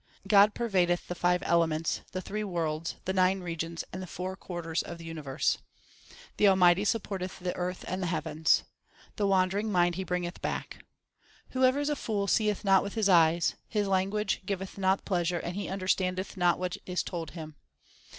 God 0.27 0.55
pervadeth 0.55 1.07
the 1.07 1.13
five 1.13 1.43
elements, 1.45 2.01
the 2.11 2.21
three 2.23 2.43
worlds, 2.43 2.95
the 3.05 3.13
nine 3.13 3.41
regions, 3.41 3.83
and 3.93 4.01
the 4.01 4.07
four 4.07 4.35
quarters 4.35 4.81
of 4.81 4.97
the 4.97 5.05
universe. 5.05 5.59
The 6.37 6.47
Almighty 6.47 6.85
support 6.85 7.21
eth 7.21 7.37
the 7.37 7.55
earth 7.55 7.85
and 7.87 8.01
the 8.01 8.07
heavens. 8.07 8.63
The 9.17 9.27
wandering 9.27 9.71
mind 9.71 9.93
He 9.93 10.03
bringeth 10.03 10.41
back. 10.41 10.83
Whoever 11.51 11.79
is 11.79 11.89
a 11.91 11.95
fool 11.95 12.25
seeth 12.25 12.65
not 12.65 12.81
with 12.81 12.95
his 12.95 13.09
eyes; 13.09 13.53
His 13.67 13.87
language 13.87 14.41
giveth 14.43 14.75
not 14.75 15.05
pleasure, 15.05 15.37
and 15.37 15.55
he 15.55 15.69
understandeth 15.69 16.35
not 16.35 16.57
what 16.57 16.77
is 16.87 17.03
told 17.03 17.29
him. 17.37 17.55